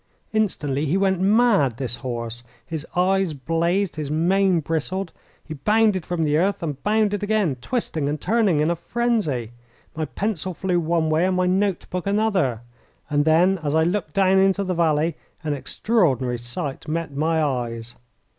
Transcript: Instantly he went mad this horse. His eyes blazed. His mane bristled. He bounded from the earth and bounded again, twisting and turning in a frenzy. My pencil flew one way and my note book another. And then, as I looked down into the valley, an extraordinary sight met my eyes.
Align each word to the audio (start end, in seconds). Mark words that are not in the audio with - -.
Instantly 0.33 0.87
he 0.87 0.97
went 0.97 1.19
mad 1.19 1.77
this 1.77 1.97
horse. 1.97 2.41
His 2.65 2.87
eyes 2.95 3.35
blazed. 3.35 3.97
His 3.97 4.09
mane 4.09 4.59
bristled. 4.59 5.11
He 5.45 5.53
bounded 5.53 6.07
from 6.07 6.23
the 6.23 6.37
earth 6.37 6.63
and 6.63 6.81
bounded 6.81 7.21
again, 7.21 7.57
twisting 7.61 8.09
and 8.09 8.19
turning 8.19 8.61
in 8.61 8.71
a 8.71 8.75
frenzy. 8.75 9.51
My 9.95 10.05
pencil 10.05 10.55
flew 10.55 10.79
one 10.79 11.11
way 11.11 11.27
and 11.27 11.35
my 11.37 11.45
note 11.45 11.85
book 11.91 12.07
another. 12.07 12.61
And 13.11 13.25
then, 13.25 13.59
as 13.61 13.75
I 13.75 13.83
looked 13.83 14.15
down 14.15 14.39
into 14.39 14.63
the 14.63 14.73
valley, 14.73 15.17
an 15.43 15.53
extraordinary 15.53 16.39
sight 16.39 16.87
met 16.87 17.15
my 17.15 17.39
eyes. 17.43 17.95